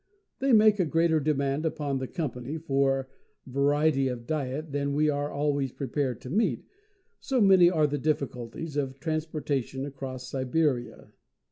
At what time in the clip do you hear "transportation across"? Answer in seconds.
8.99-10.27